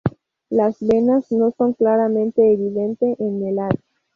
Las 0.49 0.77
venas 0.79 1.31
no 1.31 1.51
son 1.51 1.73
claramente 1.73 2.41
evidente 2.51 3.15
en 3.19 3.45
el 3.47 3.59
haz. 3.59 3.75